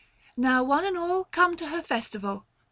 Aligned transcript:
455 0.35 0.41
Now 0.51 0.63
one 0.63 0.83
and 0.83 0.97
all 0.97 1.25
come 1.25 1.55
to 1.57 1.67
her 1.67 1.83
festival. 1.83 2.47